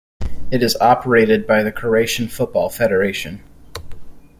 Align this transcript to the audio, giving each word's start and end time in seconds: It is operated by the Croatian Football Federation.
It 0.49 0.63
is 0.63 0.75
operated 0.81 1.45
by 1.45 1.61
the 1.61 1.71
Croatian 1.71 2.27
Football 2.27 2.69
Federation. 2.69 3.43